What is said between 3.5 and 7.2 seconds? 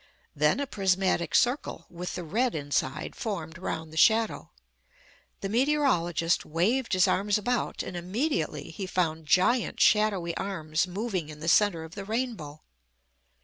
round the shadow. The meteorologist waved his